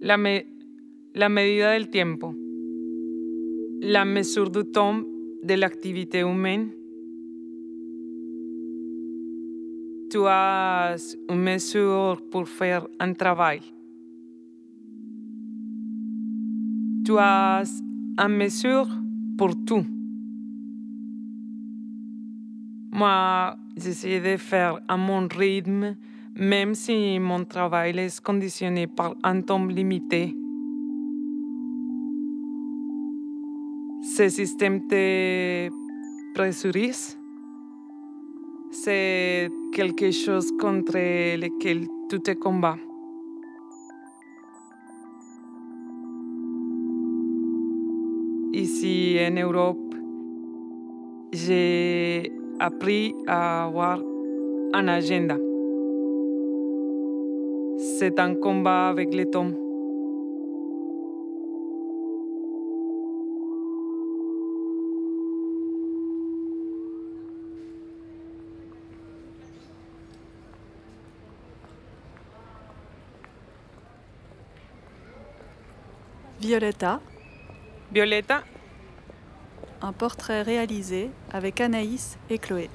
[0.00, 0.46] La, me-
[1.14, 2.34] la medida del tiempo.
[3.80, 5.02] La mesure du temps
[5.42, 6.70] de l'activité humaine.
[10.10, 10.96] Tu as
[11.28, 13.60] une mesure pour faire un travail.
[17.04, 17.64] Tu as
[18.18, 18.88] une mesure
[19.36, 19.84] pour tout.
[22.92, 25.94] Moi, j'essaie de faire à mon rythme,
[26.38, 30.34] même si mon travail est conditionné par un temps limité.
[34.16, 35.68] Ce système te
[36.34, 37.18] pressurise.
[38.70, 42.78] C'est quelque chose contre lequel tu te combats.
[48.52, 49.94] Ici en Europe,
[51.32, 54.00] j'ai appris à avoir
[54.72, 55.36] un agenda.
[57.78, 59.52] C'est un combat avec le temps.
[76.40, 77.00] Violetta,
[77.92, 78.42] Violeta,
[79.82, 82.70] un portrait réalisé avec Anaïs et Chloé.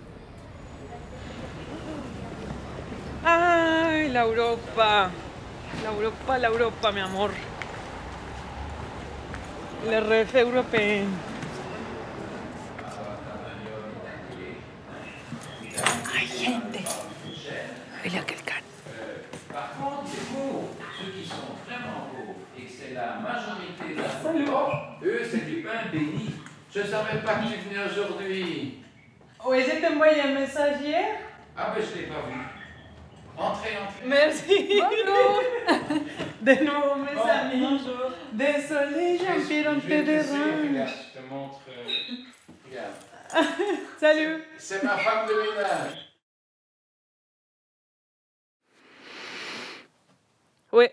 [4.14, 5.10] La Europa.
[5.84, 7.32] La Europa, la Europa, mi amor.
[9.90, 11.08] Le ref européen.
[16.14, 16.80] Hay gente.
[18.06, 18.62] Il y a quelqu'un.
[19.52, 20.70] Par contre, les pauvres,
[21.00, 25.64] ceux qui sont vraiment pauvres, et que c'est la majorité des pauvres, eux, c'est du
[25.64, 26.36] pain béni.
[26.74, 28.84] Je ne savais pas que tu venais aujourd'hui.
[29.46, 31.18] Oui, je t'ai envoyé un message hier.
[31.58, 32.53] Ah, ben je ne l'ai pas vu.
[33.38, 34.06] Entrez, entrez.
[34.08, 34.82] Merci.
[34.82, 35.42] Bonjour.
[36.42, 37.60] De nouveau, mes Bon, amis.
[37.62, 38.12] bonjour.
[38.34, 40.68] Désolée, Jean-Pierre, on Je te vais te laisser, dérange.
[40.70, 41.62] regarde, je te montre.
[41.70, 43.48] euh, regarde.
[44.00, 44.44] Salut.
[44.58, 46.10] C'est ma femme de ménage.
[50.72, 50.86] Oui,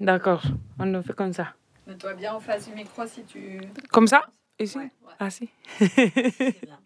[0.00, 0.42] d'accord.
[0.78, 1.54] On le fait comme ça.
[1.86, 3.60] Mets-toi bien en face du micro si tu.
[3.90, 4.26] Comme ça?
[4.58, 4.76] Ici?
[4.78, 5.12] Ouais, ouais.
[5.18, 5.48] Ah, si.
[5.78, 6.78] C'est bien.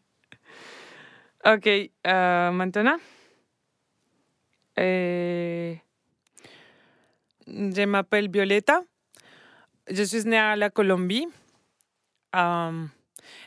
[1.46, 1.66] Ok,
[2.06, 2.96] euh, maintenant?
[4.78, 5.74] Euh,
[7.46, 8.82] je m'appelle Violeta.
[9.90, 11.26] Je suis née à la Colombie.
[12.34, 12.86] Euh,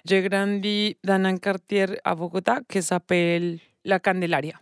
[0.06, 4.60] J'ai grandi dans un quartier à Bogota qui s'appelle La Candelaria.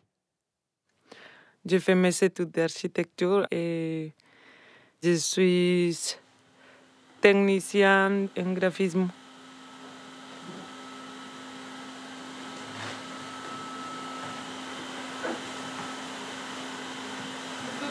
[1.65, 4.13] J'ai fait mes études d'architecture et
[5.03, 5.97] je suis
[7.21, 9.09] technicien en graphisme.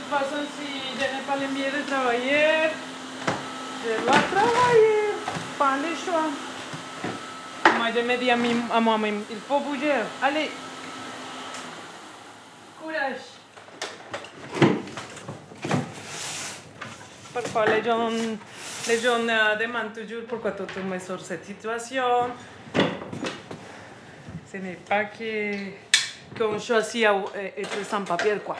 [0.05, 2.71] Toute façon, si je n'ai pas le mieux de travailler,
[3.85, 5.15] je dois travailler,
[5.59, 6.29] pas le choix.
[7.77, 8.37] Moi, je me dis à,
[8.77, 9.93] à moi-même, il faut bouger.
[10.23, 10.51] Allez.
[12.81, 13.21] Courage.
[17.33, 18.11] Parfois, les gens,
[18.89, 19.19] les gens
[19.59, 22.31] demandent toujours pourquoi tu tombes sur cette situation.
[24.53, 25.55] Ce n'est pas que
[26.39, 27.15] qu'on choisit à
[27.57, 28.57] être sans papier, quoi.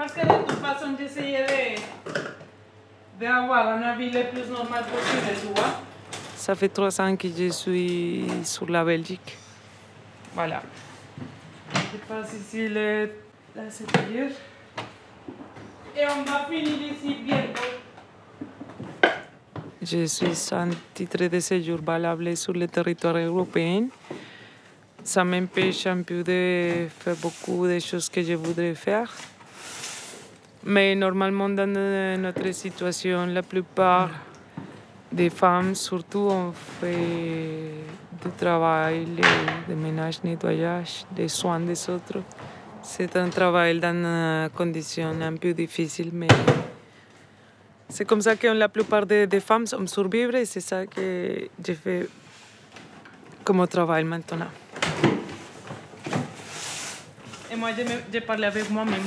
[0.00, 5.48] Parce que de toute façon, j'essayais de, d'avoir une vie le plus normale possible, tu
[5.48, 5.72] vois.
[6.36, 9.36] Ça fait trois ans que je suis sur la Belgique.
[10.32, 10.62] Voilà.
[11.74, 13.10] Je passe ici le,
[13.54, 14.30] la c'est-à-dire.
[15.94, 17.60] Et on va finir ici bientôt.
[19.82, 23.88] Je suis sans titre de séjour valable sur le territoire européen.
[25.04, 29.12] Ça m'empêche un peu de faire beaucoup de choses que je voudrais faire.
[30.64, 34.10] Mais normalement, dans notre situation, la plupart
[35.10, 37.70] des femmes, surtout, on fait
[38.22, 39.06] du travail,
[39.68, 42.22] de, ménage, nettoyage, des soins des autres.
[42.82, 46.28] C'est un travail dans une condition un peu difficile, mais
[47.88, 51.48] c'est comme ça que la plupart des, des femmes sont survivre et c'est ça que
[51.66, 52.06] je fais
[53.44, 54.50] comme travail maintenant.
[57.50, 57.70] Et moi,
[58.12, 59.02] je parlais avec moi-même.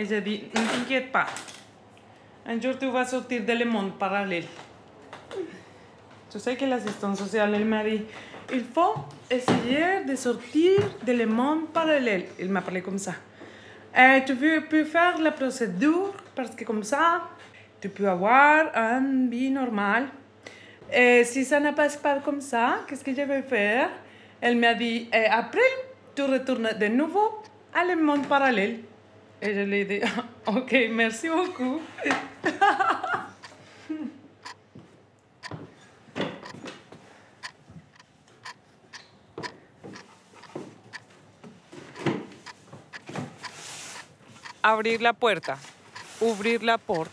[0.00, 1.26] Et j'ai dit, ne t'inquiète pas.
[2.46, 4.46] Un jour, tu vas sortir de le monde parallèle.
[6.30, 8.00] Tu sais que l'assistante sociale, elle m'a dit,
[8.50, 8.94] il faut
[9.30, 12.24] essayer de sortir de le monde parallèle.
[12.38, 13.12] Il m'a parlé comme ça.
[13.94, 16.14] Euh, tu peux, faire la procédure?
[16.34, 17.28] Parce que comme ça,
[17.78, 20.08] tu peux avoir une vie normale.
[20.90, 23.90] Et si ça ne passe pas comme ça, qu'est-ce que je vais faire?
[24.40, 25.60] Elle m'a dit, et après,
[26.14, 27.42] tu retournes de nouveau
[27.74, 28.78] à le monde parallèle.
[29.42, 30.02] Et je lui
[30.46, 31.80] ok, merci beaucoup.
[44.62, 45.56] Abrir la puerta.
[46.20, 47.10] Ouvrir la porte.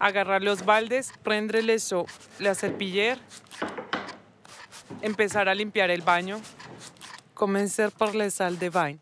[0.00, 2.06] Agarrar los baldes, prendre eso,
[2.38, 3.18] la serpiller,
[5.04, 6.40] empezar a limpiar el baño,
[7.34, 9.00] comenzar por la sal de bain.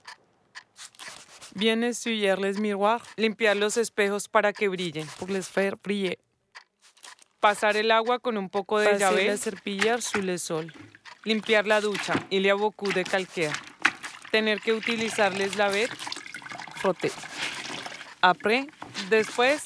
[1.55, 6.19] Bien essuyer les miroirs, limpiar los espejos para que brillen, pour les faire briller.
[7.41, 10.73] Pasar el agua con un poco de llave, la serpillar sous le sol.
[11.25, 13.53] Limpiar la ducha, il y a beaucoup de calcaire.
[14.33, 15.89] Tener que utilizarles la laver,
[16.77, 17.13] frotter.
[18.23, 18.67] Après,
[19.09, 19.63] después,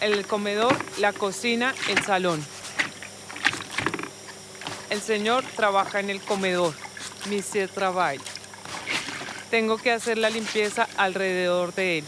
[0.00, 2.44] el comedor, la cocina, el salón.
[4.94, 6.72] El señor trabaja en el comedor.
[7.28, 8.20] Monsieur travaille.
[9.50, 12.04] Tengo que hacer la limpieza alrededor de él.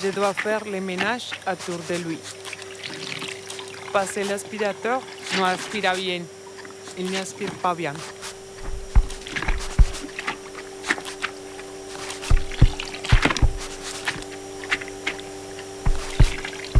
[0.00, 2.18] Je dois faire le ménage autour de lui.
[3.92, 5.02] Passer l'aspirateur,
[5.36, 6.22] no aspira bien.
[6.96, 7.92] Il n'aspire pas bien.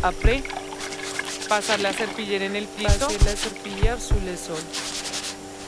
[0.02, 0.43] Après,
[1.50, 4.84] pasar la serpillera en el piso, la serpillera sous le sol.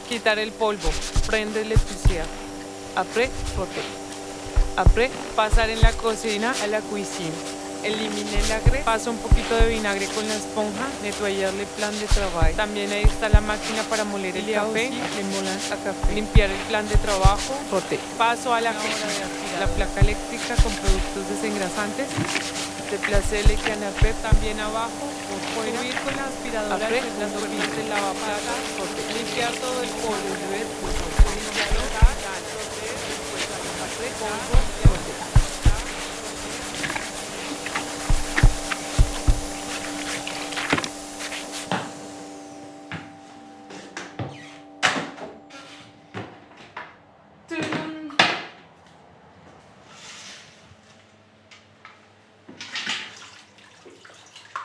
[0.08, 0.88] Quitar el polvo,
[1.26, 2.26] prende el poussière.
[2.94, 3.82] Après, frotter.
[4.76, 7.35] Après, pasar en la cocina a la cuisine.
[7.82, 12.06] Elimine el agre, pasa un poquito de vinagre con la esponja, nettoyer le plan de
[12.06, 12.56] trabajo.
[12.56, 16.14] También ahí está la máquina para moler el café, a.
[16.14, 17.99] Limpiar el plan de trabajo, frotter.
[18.17, 22.06] Paso a la, la placa eléctrica con productos desengrasantes
[22.91, 25.76] Desplacé el canapé también abajo, por fuera.
[25.81, 28.58] Subir con la aspiradora Après, las superficies del lavaplatas,
[29.37, 30.17] limpiar todo el polvo,
[30.50, 31.27] limpiar polvo,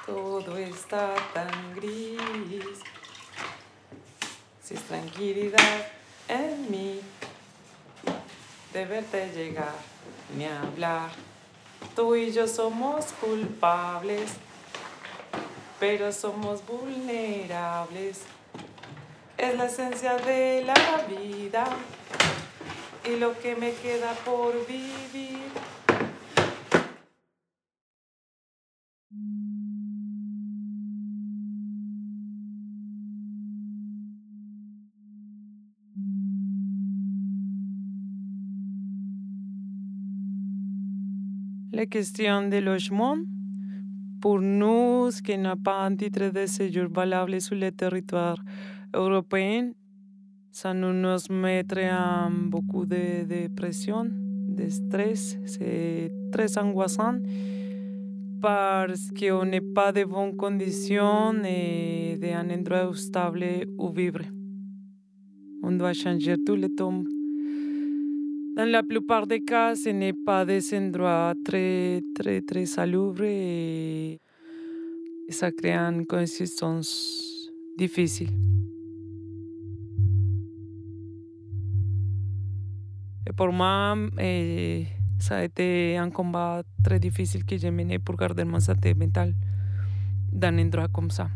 [0.05, 2.79] Todo está tan gris.
[4.71, 5.87] Si es tranquilidad
[6.29, 7.01] en mí,
[8.71, 9.75] de verte llegar
[10.37, 10.45] ni
[11.95, 14.31] Tú y yo somos culpables,
[15.79, 18.21] pero somos vulnerables.
[19.37, 21.65] Es la esencia de la vida
[23.05, 25.40] y lo que me queda por vivir.
[41.81, 43.17] La question de logement,
[44.21, 48.37] pour nous qui n'a pas un titre de séjour valable sur le territoire
[48.93, 49.71] européen,
[50.51, 55.39] ça nous, nous mettrait en beaucoup de, de pression, de stress.
[55.45, 57.17] C'est très angoissant
[58.39, 64.25] parce qu'on n'est pas de bonnes conditions et d'un endroit stable où vivre.
[65.63, 67.03] On doit changer tout le temps
[68.55, 74.19] Dans la plupart des cas, ce n'est pas des endroits très, très, très salubres et
[77.77, 78.29] difficile.
[83.25, 84.85] Et pour moi, eh,
[85.19, 89.33] ça a été un combat très difficile que j'ai mené pour garder ma santé mentale
[90.33, 91.29] dans un endroit comme ça.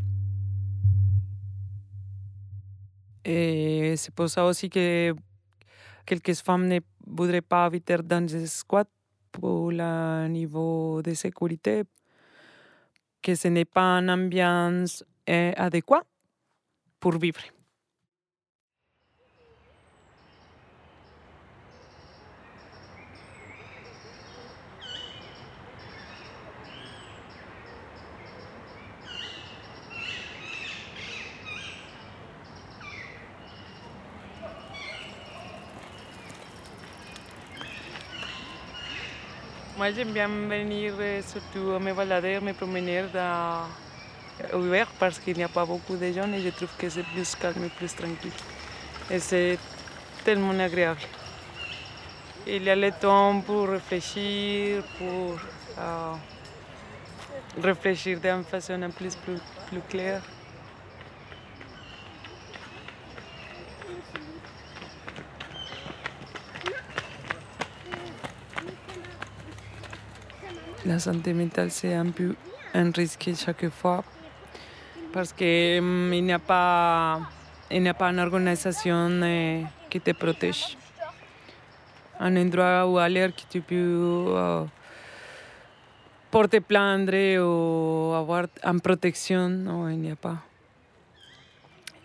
[3.24, 4.14] Et c'est
[4.70, 5.16] que
[6.06, 8.86] quelques femmes voudraient pas habiter dans des squats
[9.32, 11.84] pour le niveau de sécurité,
[13.22, 16.06] que ce n'est pas une ambiance eh, adéquate
[17.00, 17.55] pour vivre.
[39.86, 43.68] Moi, j'aime bien venir surtout me balader, me promener dans
[45.00, 47.66] parce qu'il n'y a pas beaucoup de gens et je trouve que c'est plus calme
[47.66, 48.32] et plus tranquille.
[49.12, 49.60] Et c'est
[50.24, 51.02] tellement agréable.
[52.48, 55.38] Il y a le temps pour réfléchir, pour
[55.78, 56.14] euh,
[57.62, 59.40] réfléchir d'une façon plus, plus,
[59.70, 60.24] plus claire.
[70.86, 72.36] La santé mentale, c'est un peu
[72.74, 74.04] un risque chaque fois
[75.12, 77.22] parce qu'il n'y a pas,
[77.72, 79.22] il une organisation
[79.90, 80.78] qui te protège.
[82.20, 84.64] Un endroit où aller que tu peux euh,
[86.30, 90.38] porter plainte ou avoir une protection, non, il n'y a pas.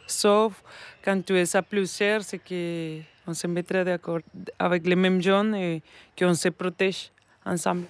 [0.07, 0.63] Sauf
[1.05, 4.21] quand tu es à plusieurs, c'est qu'on se mettra d'accord
[4.59, 5.83] avec les mêmes gens et
[6.19, 7.11] qu'on se protège
[7.45, 7.87] ensemble.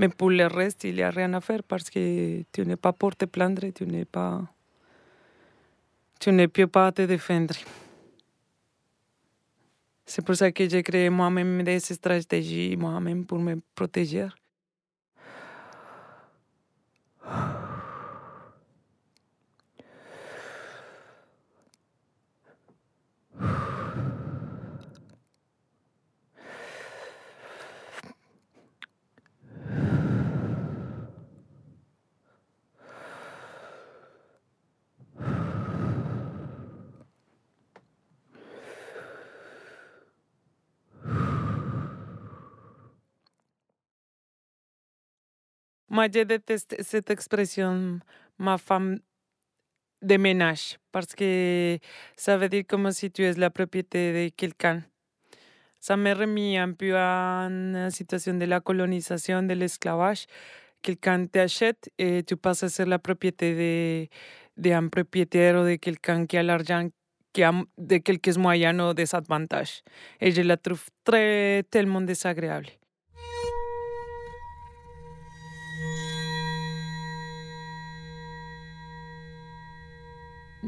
[0.00, 2.94] Mais pour le reste, il n'y a rien à faire parce que tu n'es pas
[2.94, 4.40] porté plainte, tu n'es pas.
[6.18, 7.54] Tu ne peux pas te défendre.
[10.06, 14.28] C'est pour ça que j'ai créé moi-même des stratégies moi-même pour me protéger.
[45.92, 47.98] Moi, je déteste cette expression,
[48.38, 48.56] ma
[50.02, 51.78] de ménage, parce que
[52.16, 54.84] ça veut dire comme si tu es la propriété de quelqu'un.
[55.80, 60.26] Ça me remet un peu à une situation de la colonisation, de l'esclavage.
[60.80, 64.08] Quelqu'un t'achète et tu passes à ser la propriété
[64.56, 66.88] d'un de, propriétaire ou de quelqu'un qui a l'argent,
[67.32, 69.82] qui a de quelques moyens ou des avantages.
[70.20, 72.79] Et je la trouve très, tellement désagréable.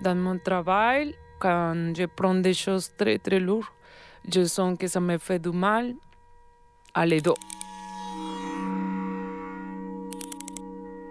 [0.02, 3.66] Dans mon travail, quand je prends des choses très très lourdes,
[4.28, 5.94] je sens que ça me fait du mal
[6.94, 7.38] à les dos.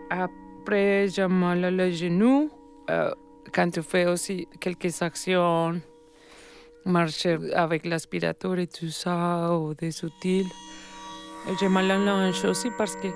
[0.10, 2.50] Après, j'ai mal à le genou.
[2.90, 3.14] Euh,
[3.54, 5.82] quand tu fais aussi quelques actions,
[6.86, 10.46] marcher avec l'aspirateur et tout ça, ou des outils,
[11.60, 13.08] j'ai mal à la aussi parce que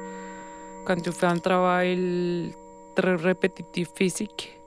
[0.86, 2.54] quand tu fais un travail
[2.96, 4.60] très répétitif physique,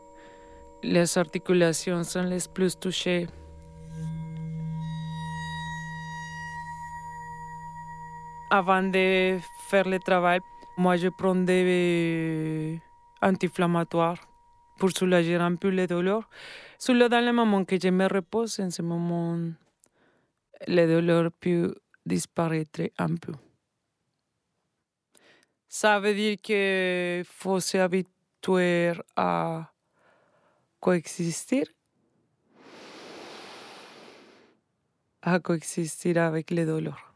[0.82, 3.26] les articulations sont les plus touchées.
[8.50, 10.40] Avant de faire le travail,
[10.76, 12.80] moi je prends des
[13.20, 14.26] anti-inflammatoires
[14.78, 16.28] pour soulager un peu les douleurs.
[16.78, 19.38] Seulement dans le moment que je me repose, en ce moment,
[20.66, 21.75] les douleurs peuvent
[22.06, 23.32] disparaître un peu.
[25.68, 27.58] Ça veut dire qu'il faut
[29.16, 29.70] à
[30.80, 31.66] coexistir,
[35.23, 37.08] a coexistir avec le dolor.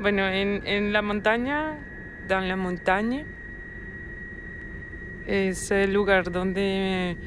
[0.00, 1.78] Bueno, en, en la montaña,
[2.26, 3.26] dans la montaña,
[5.26, 7.18] es el lugar donde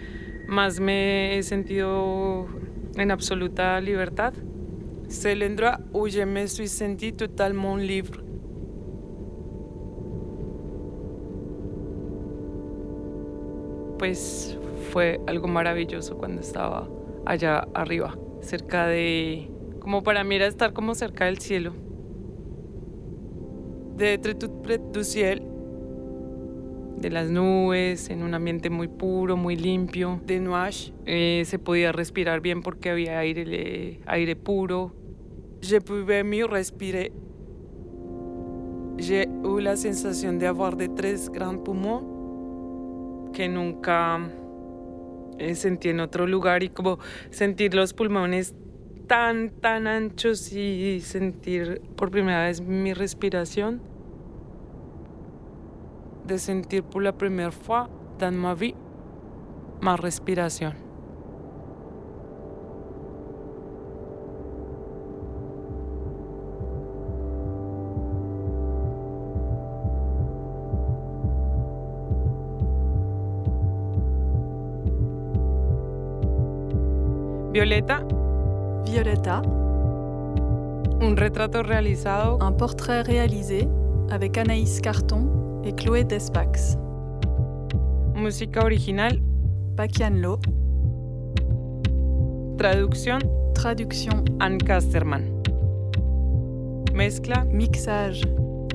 [0.48, 2.48] más me he sentido
[2.98, 4.34] en absoluta libertad.
[5.08, 8.24] C'est l'endroit où je me suis senti totalement libre.
[14.00, 14.58] Pues
[14.92, 16.89] fue algo maravilloso cuando estaba
[17.27, 21.92] allá arriba, cerca de, como para mí era estar como cerca del cielo.
[23.97, 25.41] Près du ciel,
[26.97, 30.93] de las nubes, en un ambiente muy puro, muy limpio, de nuages.
[31.05, 34.93] Eh, se podía respirar bien porque había aire, aire puro.
[35.62, 37.12] Je pouvais mieux respirer.
[38.97, 42.03] J'ai eu la sensación de avoir de tres grands poumons
[43.33, 44.19] que nunca
[45.39, 47.00] eh, sentí en otro lugar y como
[47.31, 48.53] sentir los pulmones
[49.07, 53.81] tan, tan anchos y sentir por primera vez mi respiración.
[56.25, 58.75] De sentir por la primera fois dans ma vie
[59.98, 60.74] respiración.
[77.51, 78.12] Violeta.
[78.85, 79.41] Violetta,
[81.01, 82.37] Un retrato realizado.
[82.41, 83.67] un portrait réalisé
[84.09, 86.77] avec Anaïs Carton et Chloé Despax.
[88.15, 89.19] Música original.
[89.75, 90.37] Pakian Lo,
[92.57, 93.19] Traducción.
[93.55, 95.23] traduction, Anne Casterman.
[96.93, 97.43] Mezcla.
[97.45, 98.21] mixage,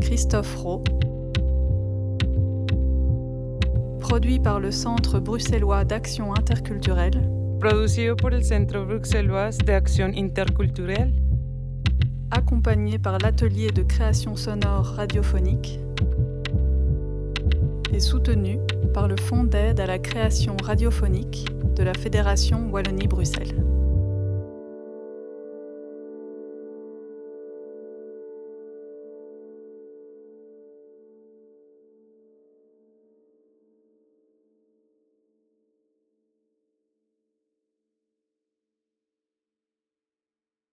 [0.00, 0.82] Christophe Rowe.
[4.00, 7.20] Produit par le Centre bruxellois d'action interculturelle,
[7.60, 11.12] Producido por el Centro Bruxellois de Acción Intercultural.
[12.30, 15.80] accompagné par l'atelier de création sonore radiophonique
[17.92, 18.58] et soutenu
[18.94, 23.77] par le Fonds d'aide à la création radiophonique de la Fédération Wallonie-Bruxelles.